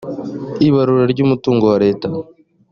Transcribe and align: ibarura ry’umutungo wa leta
ibarura 0.67 1.03
ry’umutungo 1.13 1.63
wa 1.71 1.77
leta 1.83 2.07